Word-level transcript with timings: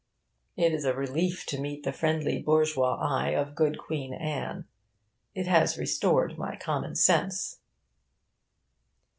It 0.57 0.73
is 0.73 0.83
a 0.83 0.95
relief 0.95 1.45
to 1.45 1.59
meet 1.61 1.83
the 1.83 1.91
friendly 1.93 2.41
bourgeois 2.41 2.95
eye 2.99 3.35
of 3.35 3.53
good 3.53 3.77
Queen 3.77 4.15
Anne. 4.15 4.65
It 5.35 5.45
has 5.45 5.77
restored 5.77 6.39
my 6.39 6.55
common 6.55 6.95
sense. 6.95 7.59